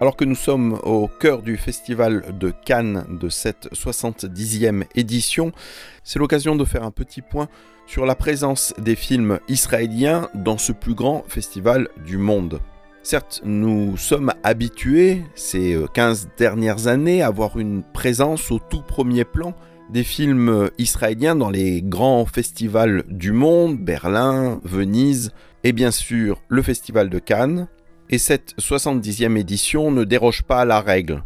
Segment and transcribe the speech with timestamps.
[0.00, 5.50] Alors que nous sommes au cœur du festival de Cannes de cette 70e édition,
[6.04, 7.48] c'est l'occasion de faire un petit point
[7.84, 12.60] sur la présence des films israéliens dans ce plus grand festival du monde.
[13.02, 19.24] Certes, nous sommes habitués ces 15 dernières années à avoir une présence au tout premier
[19.24, 19.52] plan
[19.90, 25.32] des films israéliens dans les grands festivals du monde, Berlin, Venise
[25.64, 27.66] et bien sûr le festival de Cannes.
[28.10, 31.22] Et cette 70e édition ne déroge pas à la règle.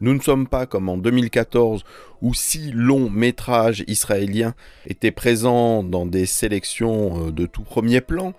[0.00, 1.84] Nous ne sommes pas comme en 2014
[2.20, 4.54] où six longs métrages israéliens
[4.86, 8.34] étaient présents dans des sélections euh, de tout premier plan,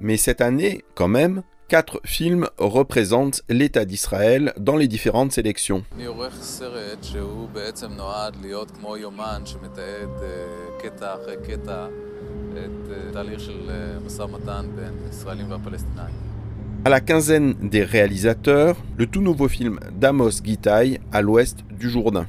[0.00, 5.84] mais cette année, quand même, quatre films représentent l'État d'Israël dans les différentes sélections.
[16.86, 22.28] À la quinzaine des réalisateurs, le tout nouveau film d'Amos Gitaï à l'ouest du Jourdain.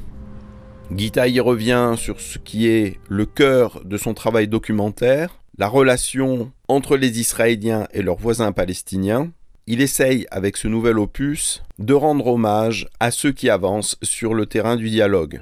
[0.89, 6.97] Gitaï revient sur ce qui est le cœur de son travail documentaire, la relation entre
[6.97, 9.31] les Israéliens et leurs voisins palestiniens.
[9.67, 14.47] Il essaye, avec ce nouvel opus, de rendre hommage à ceux qui avancent sur le
[14.47, 15.39] terrain du dialogue.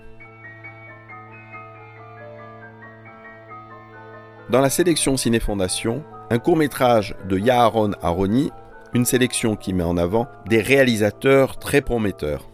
[4.50, 8.52] Dans la sélection Ciné Fondation, un court métrage de Yaharon Aroni
[8.96, 12.50] une sélection qui met en avant des réalisateurs très prometteurs.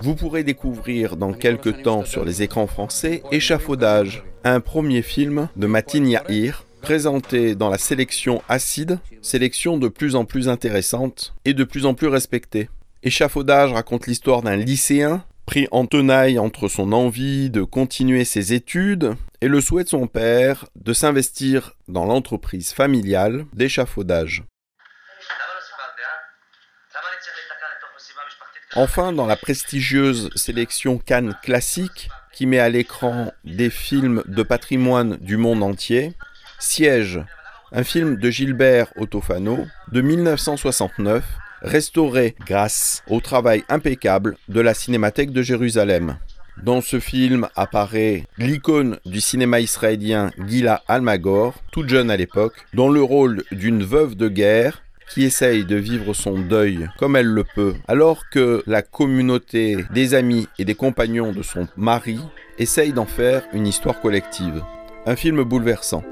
[0.00, 5.66] Vous pourrez découvrir dans quelques temps sur les écrans français Échafaudage, un premier film de
[5.66, 11.64] Matin Yahir, présenté dans la sélection Acide, sélection de plus en plus intéressante et de
[11.64, 12.70] plus en plus respectée.
[13.02, 19.16] Échafaudage raconte l'histoire d'un lycéen pris en tenaille entre son envie de continuer ses études
[19.40, 24.44] et le souhait de son père de s'investir dans l'entreprise familiale d'échafaudage.
[28.76, 35.16] Enfin, dans la prestigieuse sélection Cannes classique, qui met à l'écran des films de patrimoine
[35.16, 36.14] du monde entier,
[36.60, 37.24] Siège,
[37.72, 41.24] un film de Gilbert Ottofano de 1969
[41.62, 46.16] restauré grâce au travail impeccable de la Cinémathèque de Jérusalem.
[46.62, 52.88] Dans ce film apparaît l'icône du cinéma israélien Gila Almagor, toute jeune à l'époque, dans
[52.88, 57.44] le rôle d'une veuve de guerre qui essaye de vivre son deuil comme elle le
[57.44, 62.20] peut, alors que la communauté des amis et des compagnons de son mari
[62.58, 64.62] essaye d'en faire une histoire collective.
[65.06, 66.04] Un film bouleversant.